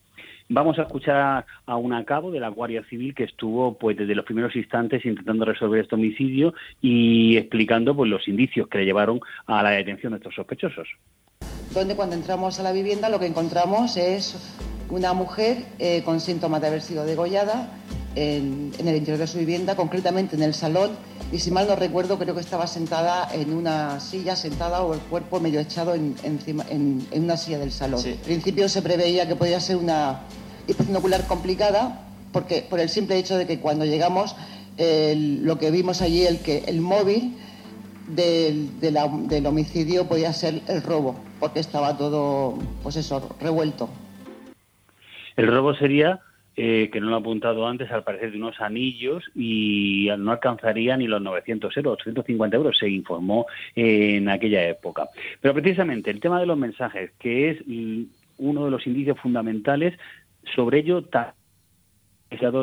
Vamos 0.49 0.79
a 0.79 0.83
escuchar 0.83 1.47
a 1.67 1.77
un 1.77 2.05
cabo 2.05 2.31
de 2.31 2.41
la 2.41 2.49
Guardia 2.49 2.85
Civil 2.89 3.15
que 3.15 3.25
estuvo 3.25 3.79
pues 3.79 3.97
desde 3.97 4.15
los 4.15 4.25
primeros 4.25 4.55
instantes 4.57 5.05
intentando 5.05 5.45
resolver 5.45 5.83
este 5.83 5.95
homicidio 5.95 6.55
y 6.81 7.37
explicando 7.37 7.95
pues 7.95 8.11
los 8.11 8.27
indicios 8.29 8.69
que 8.69 8.79
le 8.79 8.85
llevaron 8.85 9.21
a 9.47 9.63
la 9.63 9.71
detención 9.71 10.13
de 10.13 10.19
estos 10.19 10.35
sospechosos. 10.35 10.89
Donde 11.75 11.97
cuando 11.97 12.17
entramos 12.17 12.61
a 12.61 12.63
la 12.63 12.73
vivienda 12.73 13.09
lo 13.09 13.19
que 13.19 13.27
encontramos 13.27 13.97
es 13.97 14.59
una 14.91 15.15
mujer 15.15 15.65
eh, 15.79 16.03
con 16.05 16.21
síntomas 16.21 16.61
de 16.61 16.67
haber 16.67 16.83
sido 16.83 17.07
degollada 17.07 17.71
en, 18.15 18.73
en, 18.79 18.89
el 18.89 18.97
interior 18.97 19.19
de 19.19 19.27
su 19.27 19.39
vivienda, 19.39 19.75
concretamente 19.75 20.37
en 20.37 20.43
el 20.43 20.53
salón, 20.53 20.91
y 21.33 21.39
si 21.39 21.51
mal 21.51 21.67
no 21.67 21.75
recuerdo 21.75 22.19
creo 22.19 22.35
que 22.35 22.41
estaba 22.41 22.67
sentada 22.67 23.27
en 23.33 23.55
una 23.55 23.99
silla, 24.01 24.37
sentada 24.37 24.83
o 24.83 24.93
el 24.93 25.01
cuerpo 25.01 25.41
medio 25.41 25.61
echado 25.61 25.95
en, 25.95 26.15
encima, 26.23 26.65
en, 26.69 27.07
en 27.11 27.25
una 27.25 27.39
silla 27.39 27.59
del 27.59 27.73
salón. 27.73 28.01
Sí. 28.01 28.11
En 28.11 28.19
principio 28.19 28.69
se 28.69 28.83
preveía 28.83 29.27
que 29.27 29.35
podía 29.35 29.59
ser 29.59 29.77
una 29.77 30.21
ocular 30.95 31.27
complicada, 31.27 32.01
porque 32.33 32.67
por 32.69 32.81
el 32.81 32.89
simple 32.89 33.17
hecho 33.19 33.37
de 33.37 33.47
que 33.47 33.61
cuando 33.61 33.85
llegamos 33.85 34.37
el, 34.77 35.45
lo 35.45 35.59
que 35.59 35.71
vimos 35.71 36.03
allí, 36.03 36.25
el, 36.27 36.41
que, 36.41 36.65
el 36.67 36.81
móvil 36.81 37.37
del, 38.09 38.79
de 38.81 38.91
la, 38.91 39.09
del 39.09 39.47
homicidio 39.47 40.07
podía 40.07 40.33
ser 40.33 40.61
el 40.69 40.83
robo, 40.83 41.17
porque 41.41 41.61
estaba 41.61 41.97
todo, 41.97 42.59
pues 42.83 42.97
eso, 42.97 43.35
revuelto. 43.41 43.89
El 45.37 45.47
robo 45.47 45.75
sería 45.75 46.21
eh, 46.57 46.91
que 46.93 47.01
no 47.01 47.09
lo 47.09 47.17
he 47.17 47.21
apuntado 47.21 47.67
antes, 47.67 47.91
al 47.91 48.05
parecer 48.05 48.31
de 48.31 48.39
unos 48.39 48.61
anillos 48.61 49.25
y 49.35 50.09
no 50.19 50.33
alcanzaría 50.33 50.97
ni 50.97 51.07
los 51.07 51.23
900 51.23 51.77
euros, 51.79 51.95
850 51.95 52.57
euros, 52.57 52.77
se 52.79 52.89
informó 52.89 53.47
eh, 53.75 54.17
en 54.17 54.29
aquella 54.29 54.69
época. 54.69 55.09
Pero 55.41 55.55
precisamente 55.55 56.11
el 56.11 56.21
tema 56.21 56.41
de 56.41 56.47
los 56.47 56.59
mensajes, 56.59 57.13
que 57.19 57.51
es 57.51 57.59
uno 58.39 58.65
de 58.65 58.71
los 58.71 58.87
indicios 58.87 59.19
fundamentales, 59.19 59.99
sobre 60.55 60.81
ello 60.81 61.03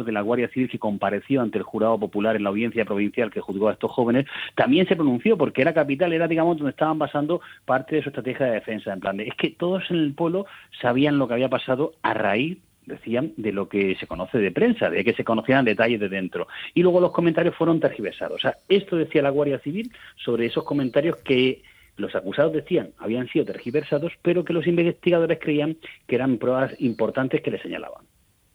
de 0.05 0.11
la 0.11 0.21
Guardia 0.21 0.49
Civil 0.49 0.69
que 0.69 0.79
compareció 0.79 1.41
ante 1.41 1.57
el 1.57 1.63
jurado 1.63 1.99
popular 1.99 2.35
en 2.35 2.43
la 2.43 2.49
audiencia 2.49 2.85
provincial 2.85 3.31
que 3.31 3.41
juzgó 3.41 3.69
a 3.69 3.73
estos 3.73 3.91
jóvenes, 3.91 4.25
también 4.55 4.87
se 4.87 4.95
pronunció 4.95 5.37
porque 5.37 5.61
era 5.61 5.73
capital, 5.73 6.13
era 6.13 6.27
digamos 6.27 6.57
donde 6.57 6.71
estaban 6.71 6.99
basando 6.99 7.41
parte 7.65 7.95
de 7.95 8.03
su 8.03 8.09
estrategia 8.09 8.47
de 8.47 8.53
defensa. 8.53 8.93
En 8.93 8.99
plan 8.99 9.17
de, 9.17 9.27
es 9.27 9.35
que 9.35 9.51
todos 9.51 9.83
en 9.89 9.97
el 9.97 10.13
pueblo 10.13 10.45
sabían 10.81 11.17
lo 11.17 11.27
que 11.27 11.35
había 11.35 11.49
pasado 11.49 11.93
a 12.01 12.13
raíz 12.13 12.57
decían 12.85 13.33
de 13.37 13.51
lo 13.51 13.69
que 13.69 13.95
se 13.99 14.07
conoce 14.07 14.37
de 14.37 14.51
prensa, 14.51 14.89
de 14.89 15.03
que 15.03 15.13
se 15.13 15.23
conocían 15.23 15.65
detalles 15.65 15.99
de 15.99 16.09
dentro. 16.09 16.47
Y 16.73 16.81
luego 16.81 16.99
los 16.99 17.11
comentarios 17.11 17.55
fueron 17.55 17.79
tergiversados. 17.79 18.37
O 18.37 18.41
sea, 18.41 18.57
esto 18.67 18.95
decía 18.95 19.21
la 19.21 19.29
Guardia 19.29 19.59
Civil 19.59 19.91
sobre 20.15 20.45
esos 20.45 20.63
comentarios 20.63 21.17
que 21.17 21.61
los 21.97 22.15
acusados 22.15 22.53
decían 22.53 22.91
habían 22.97 23.27
sido 23.27 23.45
tergiversados, 23.45 24.13
pero 24.21 24.43
que 24.43 24.53
los 24.53 24.67
investigadores 24.67 25.39
creían 25.39 25.77
que 26.07 26.15
eran 26.15 26.37
pruebas 26.37 26.73
importantes 26.79 27.41
que 27.41 27.51
le 27.51 27.61
señalaban. 27.61 28.05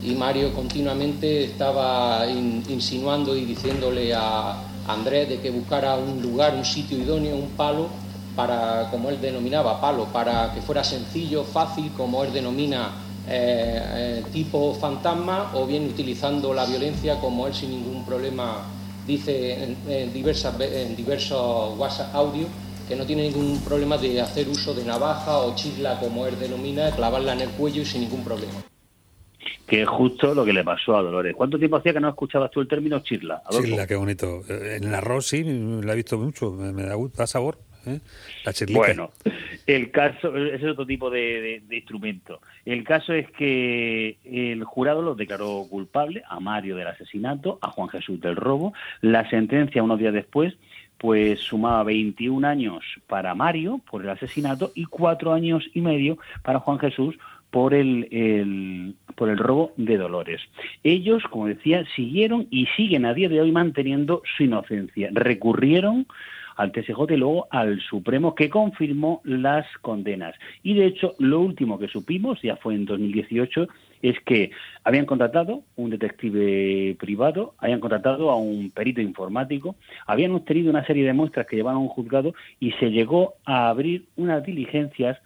Y 0.00 0.14
Mario 0.14 0.52
continuamente 0.52 1.44
estaba 1.44 2.26
in, 2.28 2.62
insinuando 2.68 3.36
y 3.36 3.44
diciéndole 3.44 4.12
a 4.12 4.60
Andrés 4.88 5.28
de 5.28 5.40
que 5.40 5.50
buscara 5.50 5.94
un 5.94 6.20
lugar, 6.20 6.54
un 6.54 6.64
sitio 6.64 6.98
idóneo, 6.98 7.36
un 7.36 7.50
palo, 7.56 7.88
para, 8.34 8.88
como 8.90 9.10
él 9.10 9.20
denominaba, 9.20 9.80
palo, 9.80 10.06
para 10.06 10.52
que 10.52 10.60
fuera 10.60 10.82
sencillo, 10.82 11.44
fácil, 11.44 11.92
como 11.96 12.24
él 12.24 12.32
denomina 12.32 12.90
eh, 13.28 13.82
eh, 14.18 14.22
tipo 14.32 14.74
fantasma, 14.74 15.52
o 15.54 15.66
bien 15.66 15.86
utilizando 15.86 16.52
la 16.52 16.66
violencia 16.66 17.18
como 17.20 17.46
él 17.46 17.54
sin 17.54 17.70
ningún 17.70 18.04
problema 18.04 18.66
dice 19.06 19.76
en, 19.86 20.12
diversas, 20.12 20.58
en 20.60 20.96
diversos 20.96 21.78
WhatsApp 21.78 22.14
audio, 22.14 22.46
que 22.88 22.96
no 22.96 23.04
tiene 23.06 23.22
ningún 23.24 23.60
problema 23.60 23.96
de 23.96 24.20
hacer 24.20 24.48
uso 24.48 24.74
de 24.74 24.84
navaja 24.84 25.38
o 25.38 25.54
chisla, 25.54 25.98
como 26.00 26.26
él 26.26 26.38
denomina, 26.38 26.90
clavarla 26.90 27.32
en 27.32 27.42
el 27.42 27.50
cuello 27.50 27.82
y 27.82 27.84
sin 27.84 28.02
ningún 28.02 28.24
problema. 28.24 28.62
Que 29.66 29.82
es 29.82 29.88
justo 29.88 30.34
lo 30.34 30.44
que 30.44 30.52
le 30.52 30.62
pasó 30.62 30.96
a 30.96 31.02
Dolores. 31.02 31.34
¿Cuánto 31.34 31.58
tiempo 31.58 31.76
hacía 31.76 31.94
que 31.94 32.00
no 32.00 32.08
escuchabas 32.10 32.50
tú 32.50 32.60
el 32.60 32.68
término 32.68 33.00
chisla? 33.00 33.42
Chisla, 33.50 33.86
qué 33.86 33.96
bonito. 33.96 34.42
En 34.48 34.84
el 34.84 34.94
arroz 34.94 35.26
sí, 35.26 35.42
la 35.42 35.94
he 35.94 35.96
visto 35.96 36.18
mucho, 36.18 36.50
me, 36.50 36.82
da, 36.82 36.96
da 37.16 37.26
sabor. 37.26 37.58
¿Eh? 37.86 38.00
Bueno, 38.72 39.10
el 39.66 39.90
caso, 39.90 40.36
es 40.36 40.62
otro 40.64 40.86
tipo 40.86 41.10
de, 41.10 41.62
instrumento. 41.70 42.40
El 42.64 42.84
caso 42.84 43.12
es 43.12 43.30
que 43.32 44.18
el 44.24 44.64
jurado 44.64 45.02
los 45.02 45.16
declaró 45.16 45.66
culpable 45.68 46.22
a 46.28 46.40
Mario 46.40 46.76
del 46.76 46.88
asesinato, 46.88 47.58
a 47.62 47.70
Juan 47.70 47.88
Jesús 47.88 48.20
del 48.20 48.36
robo. 48.36 48.74
La 49.00 49.28
sentencia, 49.30 49.82
unos 49.82 49.98
días 49.98 50.14
después, 50.14 50.54
pues 50.98 51.40
sumaba 51.40 51.82
21 51.84 52.46
años 52.46 52.84
para 53.06 53.34
Mario 53.34 53.80
por 53.90 54.02
el 54.02 54.10
asesinato 54.10 54.72
y 54.74 54.84
cuatro 54.84 55.32
años 55.32 55.64
y 55.74 55.80
medio 55.80 56.18
para 56.42 56.60
Juan 56.60 56.78
Jesús 56.78 57.16
por 57.54 57.72
el, 57.72 58.96
por 59.14 59.28
el 59.28 59.38
robo 59.38 59.72
de 59.76 59.96
Dolores. 59.96 60.40
Ellos, 60.82 61.22
como 61.30 61.46
decía, 61.46 61.84
siguieron 61.94 62.48
y 62.50 62.66
siguen 62.76 63.04
a 63.04 63.14
día 63.14 63.28
de 63.28 63.40
hoy 63.40 63.52
manteniendo 63.52 64.22
su 64.36 64.42
inocencia. 64.42 65.10
Recurrieron 65.12 66.08
al 66.56 66.72
TSJ 66.72 67.10
y 67.10 67.16
luego 67.16 67.46
al 67.50 67.80
Supremo 67.80 68.34
que 68.34 68.50
confirmó 68.50 69.20
las 69.24 69.66
condenas. 69.80 70.34
Y 70.62 70.74
de 70.74 70.86
hecho, 70.86 71.14
lo 71.18 71.40
último 71.40 71.78
que 71.78 71.88
supimos, 71.88 72.40
ya 72.42 72.56
fue 72.56 72.74
en 72.74 72.84
2018, 72.84 73.68
es 74.02 74.20
que 74.20 74.50
habían 74.84 75.06
contratado 75.06 75.62
un 75.76 75.90
detective 75.90 76.94
privado, 76.98 77.54
habían 77.58 77.80
contratado 77.80 78.30
a 78.30 78.36
un 78.36 78.70
perito 78.70 79.00
informático, 79.00 79.76
habían 80.06 80.32
obtenido 80.32 80.70
una 80.70 80.84
serie 80.84 81.06
de 81.06 81.14
muestras 81.14 81.46
que 81.46 81.56
llevaban 81.56 81.78
a 81.78 81.82
un 81.82 81.88
juzgado 81.88 82.34
y 82.60 82.72
se 82.72 82.90
llegó 82.90 83.34
a 83.46 83.68
abrir 83.68 84.04
unas 84.16 84.44
diligencias 84.44 85.18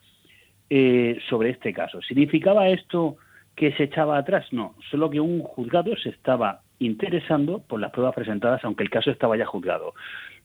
eh, 0.70 1.18
sobre 1.28 1.50
este 1.50 1.72
caso. 1.72 2.00
¿Significaba 2.02 2.68
esto 2.68 3.16
que 3.56 3.72
se 3.72 3.84
echaba 3.84 4.16
atrás? 4.16 4.46
No, 4.52 4.74
solo 4.90 5.10
que 5.10 5.18
un 5.18 5.40
juzgado 5.42 5.96
se 5.96 6.10
estaba 6.10 6.60
interesando 6.78 7.60
por 7.60 7.80
las 7.80 7.90
pruebas 7.90 8.14
presentadas, 8.14 8.64
aunque 8.64 8.84
el 8.84 8.90
caso 8.90 9.10
estaba 9.10 9.36
ya 9.36 9.46
juzgado. 9.46 9.94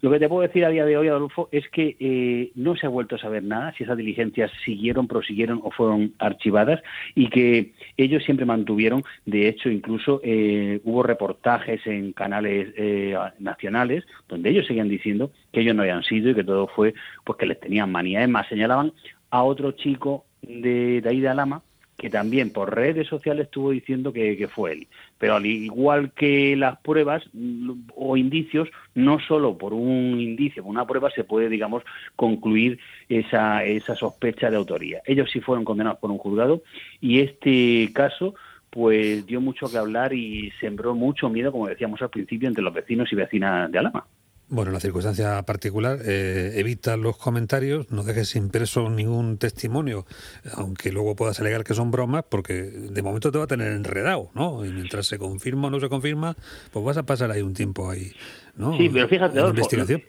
Lo 0.04 0.12
que 0.12 0.20
te 0.20 0.28
puedo 0.28 0.42
decir 0.42 0.66
a 0.66 0.70
día 0.70 0.86
de 0.86 0.98
hoy, 0.98 1.08
Adolfo, 1.08 1.48
es 1.54 1.66
que 1.70 1.96
eh, 1.98 2.52
no 2.56 2.76
se 2.76 2.86
ha 2.86 2.90
vuelto 2.90 3.16
a 3.16 3.20
saber 3.20 3.42
nada 3.42 3.74
si 3.78 3.86
esas 3.86 3.96
diligencias 3.96 4.52
siguieron, 4.66 5.08
prosiguieron 5.08 5.62
o 5.64 5.72
fueron 5.72 6.14
archivadas 6.20 6.82
y 7.16 7.30
que 7.30 7.72
ellos 7.96 8.22
siempre 8.26 8.46
mantuvieron, 8.46 9.04
de 9.26 9.48
hecho, 9.48 9.70
incluso 9.70 10.20
eh, 10.22 10.82
hubo 10.84 11.04
reportajes 11.04 11.88
en 11.88 12.12
canales 12.12 12.74
eh, 12.76 13.16
nacionales 13.40 14.04
donde 14.28 14.50
ellos 14.50 14.68
seguían 14.68 14.90
diciendo 14.90 15.32
que 15.54 15.62
ellos 15.62 15.74
no 15.74 15.84
habían 15.84 16.04
sido 16.04 16.32
y 16.32 16.36
que 16.36 16.44
todo 16.44 16.68
fue 16.68 16.94
pues 17.24 17.40
que 17.40 17.46
les 17.46 17.62
tenían 17.62 17.90
manía. 17.90 18.24
Es 18.24 18.30
más, 18.30 18.46
señalaban 18.50 18.92
a 19.30 19.44
otro 19.44 19.72
chico 19.72 20.26
de, 20.42 21.00
de 21.00 21.10
ahí 21.10 21.22
de 21.22 21.30
Alama 21.30 21.62
que 22.04 22.10
también 22.10 22.52
por 22.52 22.76
redes 22.76 23.08
sociales 23.08 23.46
estuvo 23.46 23.72
diciendo 23.72 24.12
que, 24.12 24.50
fue 24.54 24.74
él. 24.74 24.88
Pero 25.18 25.36
al 25.36 25.46
igual 25.46 26.12
que 26.12 26.54
las 26.58 26.78
pruebas 26.80 27.24
mm, 27.32 27.92
o 27.96 28.18
indicios, 28.18 28.68
no 28.94 29.22
solo 29.22 29.58
por 29.58 29.74
un 29.74 30.20
indicio, 30.20 30.64
por 30.64 30.72
una 30.72 30.86
prueba, 30.86 31.10
se 31.12 31.24
puede, 31.24 31.48
digamos, 31.48 31.82
concluir 32.18 32.78
esa, 33.08 33.64
esa 33.64 33.96
sospecha 33.96 34.52
de 34.52 34.58
autoría. 34.58 35.02
Ellos 35.06 35.30
sí 35.32 35.40
fueron 35.40 35.64
condenados 35.64 36.00
por 36.00 36.12
un 36.12 36.18
juzgado 36.18 36.62
y 37.00 37.22
este 37.22 37.90
caso 37.94 38.36
pues 38.70 39.26
dio 39.26 39.40
mucho 39.40 39.72
que 39.72 39.78
hablar 39.78 40.12
y 40.12 40.52
sembró 40.60 40.96
mucho 40.96 41.30
miedo, 41.30 41.54
como 41.54 41.70
decíamos 41.70 42.02
al 42.02 42.10
principio, 42.10 42.50
entre 42.50 42.66
los 42.66 42.74
vecinos 42.74 43.14
y 43.14 43.16
vecinas 43.16 43.72
de 43.72 43.80
Alama. 43.80 44.06
Bueno, 44.54 44.70
la 44.70 44.80
circunstancia 44.80 45.42
particular, 45.42 45.98
eh, 46.06 46.52
evita 46.58 46.96
los 46.96 47.18
comentarios, 47.18 47.90
no 47.90 48.04
dejes 48.04 48.36
impreso 48.36 48.88
ningún 48.88 49.40
testimonio, 49.40 50.06
aunque 50.54 50.92
luego 50.92 51.16
puedas 51.16 51.40
alegar 51.40 51.64
que 51.64 51.74
son 51.74 51.90
bromas, 51.90 52.26
porque 52.30 52.62
de 52.62 53.02
momento 53.02 53.32
te 53.32 53.40
va 53.40 53.46
a 53.46 53.48
tener 53.48 53.72
enredado, 53.72 54.30
¿no? 54.36 54.64
Y 54.64 54.70
mientras 54.70 55.08
se 55.08 55.18
confirma 55.18 55.70
o 55.70 55.72
no 55.72 55.80
se 55.80 55.90
confirma, 55.90 56.38
pues 56.72 56.86
vas 56.86 56.98
a 56.98 57.04
pasar 57.04 57.32
ahí 57.32 57.42
un 57.42 57.56
tiempo 57.56 57.90
ahí, 57.90 58.12
¿no? 58.56 58.78
Sí, 58.78 58.90
pero 58.94 59.08
fíjate, 59.08 59.40
investigación 59.40 60.04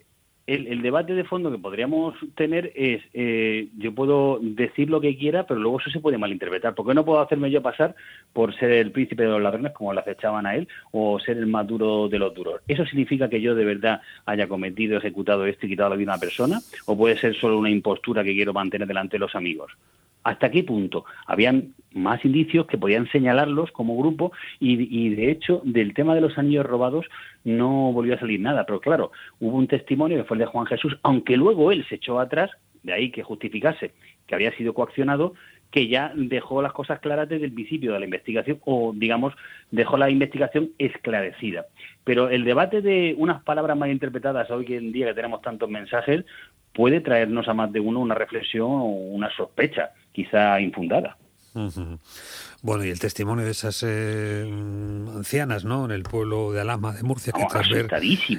el, 0.46 0.82
debate 0.82 1.14
de 1.14 1.24
fondo 1.24 1.50
que 1.50 1.58
podríamos 1.58 2.14
tener 2.34 2.70
es, 2.74 3.02
eh, 3.14 3.68
yo 3.78 3.94
puedo 3.94 4.38
decir 4.42 4.90
lo 4.90 5.00
que 5.00 5.16
quiera, 5.16 5.46
pero 5.46 5.58
luego 5.58 5.80
eso 5.80 5.90
se 5.90 6.00
puede 6.00 6.18
malinterpretar. 6.18 6.74
¿Por 6.74 6.86
qué 6.86 6.94
no 6.94 7.04
puedo 7.04 7.20
hacerme 7.20 7.50
yo 7.50 7.62
pasar 7.62 7.94
por 8.32 8.54
ser 8.54 8.72
el 8.72 8.92
príncipe 8.92 9.22
de 9.22 9.30
los 9.30 9.42
ladrones, 9.42 9.72
como 9.72 9.94
le 9.94 10.00
acechaban 10.00 10.46
a 10.46 10.54
él, 10.54 10.68
o 10.92 11.18
ser 11.18 11.38
el 11.38 11.46
más 11.46 11.66
duro 11.66 12.08
de 12.08 12.18
los 12.18 12.34
duros? 12.34 12.60
¿Eso 12.68 12.84
significa 12.84 13.28
que 13.30 13.40
yo 13.40 13.54
de 13.54 13.64
verdad 13.64 14.02
haya 14.26 14.46
cometido, 14.46 14.98
ejecutado 14.98 15.46
esto 15.46 15.64
y 15.64 15.70
quitado 15.70 15.90
la 15.90 15.96
vida 15.96 16.12
a 16.12 16.16
una 16.16 16.20
persona? 16.20 16.60
¿O 16.86 16.96
puede 16.96 17.16
ser 17.16 17.34
solo 17.34 17.58
una 17.58 17.70
impostura 17.70 18.22
que 18.22 18.34
quiero 18.34 18.52
mantener 18.52 18.86
delante 18.86 19.16
de 19.16 19.20
los 19.20 19.34
amigos? 19.34 19.72
¿Hasta 20.24 20.50
qué 20.50 20.64
punto? 20.64 21.04
Habían 21.26 21.74
más 21.92 22.24
indicios 22.24 22.66
que 22.66 22.78
podían 22.78 23.08
señalarlos 23.10 23.70
como 23.70 23.96
grupo 23.96 24.32
y, 24.58 25.10
de 25.14 25.30
hecho 25.30 25.60
del 25.64 25.94
tema 25.94 26.14
de 26.14 26.22
los 26.22 26.36
anillos 26.38 26.66
robados 26.66 27.06
no 27.44 27.92
volvió 27.92 28.14
a 28.14 28.18
salir 28.18 28.40
nada. 28.40 28.64
Pero 28.66 28.80
claro, 28.80 29.12
hubo 29.38 29.56
un 29.56 29.68
testimonio 29.68 30.16
que 30.16 30.24
fue 30.24 30.36
el 30.36 30.40
de 30.40 30.46
Juan 30.46 30.66
Jesús, 30.66 30.98
aunque 31.02 31.36
luego 31.36 31.70
él 31.70 31.84
se 31.88 31.96
echó 31.96 32.18
atrás, 32.18 32.50
de 32.82 32.94
ahí 32.94 33.10
que 33.10 33.22
justificase 33.22 33.92
que 34.26 34.34
había 34.34 34.56
sido 34.56 34.72
coaccionado, 34.72 35.34
que 35.70 35.88
ya 35.88 36.12
dejó 36.14 36.62
las 36.62 36.72
cosas 36.72 37.00
claras 37.00 37.28
desde 37.28 37.46
el 37.46 37.52
principio 37.52 37.92
de 37.92 37.98
la 37.98 38.04
investigación 38.04 38.60
o, 38.64 38.92
digamos, 38.94 39.34
dejó 39.70 39.98
la 39.98 40.08
investigación 40.08 40.70
esclarecida. 40.78 41.66
Pero 42.04 42.30
el 42.30 42.44
debate 42.44 42.80
de 42.80 43.14
unas 43.18 43.42
palabras 43.42 43.76
mal 43.76 43.90
interpretadas 43.90 44.50
hoy 44.50 44.66
en 44.70 44.92
día 44.92 45.06
que 45.06 45.14
tenemos 45.14 45.42
tantos 45.42 45.68
mensajes 45.68 46.24
puede 46.74 47.00
traernos 47.00 47.48
a 47.48 47.54
más 47.54 47.72
de 47.72 47.80
uno 47.80 48.00
una 48.00 48.14
reflexión 48.14 48.70
o 48.70 48.86
una 48.86 49.30
sospecha 49.34 49.92
quizá 50.12 50.60
infundada. 50.60 51.16
Bueno, 52.62 52.84
y 52.84 52.88
el 52.88 52.98
testimonio 52.98 53.44
de 53.44 53.52
esas 53.52 53.84
eh, 53.86 54.42
ancianas, 55.14 55.64
¿no? 55.64 55.84
En 55.84 55.92
el 55.92 56.02
pueblo 56.02 56.50
de 56.50 56.60
Alama 56.60 56.92
de 56.92 57.04
Murcia, 57.04 57.32
que 57.32 57.44
tras 57.48 57.68
ver 57.68 57.88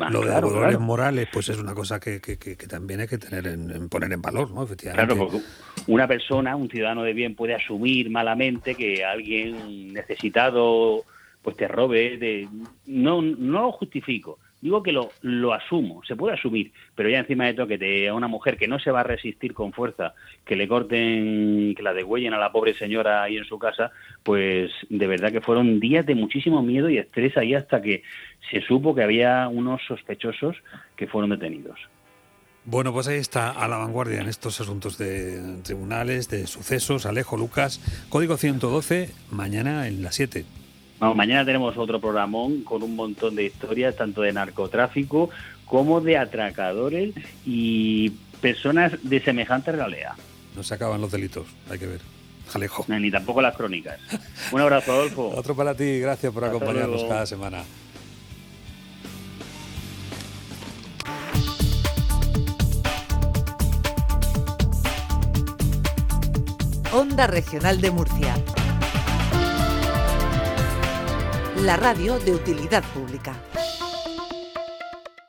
lo 0.10 0.22
de 0.22 0.42
Dolores 0.42 0.80
Morales, 0.80 1.30
pues 1.32 1.48
es 1.48 1.58
una 1.58 1.74
cosa 1.74 2.00
que, 2.00 2.20
que, 2.20 2.56
también 2.68 3.00
hay 3.00 3.08
que 3.08 3.18
tener 3.18 3.48
en, 3.48 3.88
poner 3.88 4.12
en 4.12 4.22
valor, 4.22 4.52
¿no? 4.52 4.64
Efectivamente. 4.64 5.14
Claro, 5.14 5.32
porque 5.32 5.46
una 5.88 6.08
persona, 6.08 6.58
un 6.58 6.70
ciudadano 6.70 7.04
de 7.04 7.14
bien, 7.14 7.36
puede 7.36 7.56
asumir 7.56 8.10
malamente 8.10 8.76
que 8.76 9.06
alguien 9.06 9.94
necesitado 9.94 11.04
pues 11.42 11.56
te 11.56 11.68
robe. 11.70 12.18
De... 12.18 12.50
No, 12.88 13.22
no 13.22 13.62
lo 13.62 13.72
justifico, 13.72 14.40
Digo 14.66 14.82
que 14.82 14.92
lo, 14.92 15.12
lo 15.22 15.54
asumo, 15.54 16.02
se 16.08 16.16
puede 16.16 16.34
asumir, 16.34 16.72
pero 16.96 17.08
ya 17.08 17.20
encima 17.20 17.46
de 17.46 17.54
todo 17.54 17.68
que 17.68 18.10
a 18.10 18.16
una 18.16 18.28
mujer 18.28 18.58
que 18.58 18.68
no 18.68 18.80
se 18.80 18.90
va 18.90 19.02
a 19.02 19.04
resistir 19.04 19.54
con 19.54 19.74
fuerza, 19.74 20.16
que 20.44 20.56
le 20.56 20.68
corten, 20.68 21.76
que 21.76 21.84
la 21.84 21.94
degüellen 21.94 22.34
a 22.34 22.40
la 22.40 22.52
pobre 22.52 22.74
señora 22.74 23.22
ahí 23.22 23.38
en 23.38 23.46
su 23.46 23.60
casa, 23.60 23.92
pues 24.24 24.72
de 24.90 25.06
verdad 25.06 25.32
que 25.32 25.40
fueron 25.40 25.80
días 25.80 26.08
de 26.08 26.16
muchísimo 26.16 26.64
miedo 26.64 26.90
y 26.90 26.98
estrés 26.98 27.38
ahí 27.38 27.54
hasta 27.54 27.80
que 27.80 28.02
se 28.50 28.60
supo 28.62 28.96
que 28.96 29.04
había 29.04 29.48
unos 29.50 29.84
sospechosos 29.88 30.58
que 30.96 31.06
fueron 31.06 31.30
detenidos. 31.30 31.80
Bueno, 32.64 32.92
pues 32.92 33.08
ahí 33.08 33.20
está 33.20 33.52
a 33.52 33.68
la 33.68 33.78
vanguardia 33.78 34.22
en 34.22 34.28
estos 34.28 34.60
asuntos 34.62 34.98
de 34.98 35.62
tribunales, 35.62 36.28
de 36.28 36.48
sucesos. 36.48 37.06
Alejo 37.06 37.38
Lucas, 37.38 38.08
código 38.10 38.36
112, 38.36 39.12
mañana 39.30 39.88
en 39.88 40.02
las 40.02 40.16
7 40.16 40.44
mañana 41.00 41.46
tenemos 41.46 41.78
otro 41.78 42.00
programón 42.00 42.62
con 42.64 42.84
un 42.84 42.96
montón 42.96 43.36
de 43.36 43.44
historias, 43.46 43.96
tanto 43.96 44.22
de 44.22 44.34
narcotráfico 44.34 45.30
como 45.66 46.02
de 46.02 46.18
atracadores 46.18 47.14
y 47.46 48.12
personas 48.42 48.94
de 49.04 49.20
semejante 49.22 49.72
realidad. 49.72 50.14
No 50.56 50.64
se 50.64 50.74
acaban 50.74 51.02
los 51.02 51.12
delitos, 51.12 51.48
hay 51.70 51.80
que 51.80 51.88
ver. 51.88 52.02
Alejo. 52.54 52.86
Ni 52.88 53.12
tampoco 53.12 53.42
las 53.42 53.56
crónicas. 53.56 54.00
Un 54.52 54.62
abrazo, 54.62 54.92
Adolfo. 54.94 55.30
Otro 55.36 55.56
para 55.56 55.76
ti, 55.76 56.00
gracias 56.00 56.32
por 56.32 56.46
acompañarnos 56.46 57.04
cada 57.06 57.26
semana. 57.26 57.64
Onda 66.94 67.28
Regional 67.28 67.82
de 67.82 67.92
Murcia 67.92 68.36
la 71.66 71.78
radio 71.78 72.20
de 72.20 72.32
utilidad 72.32 72.84
pública. 72.94 73.34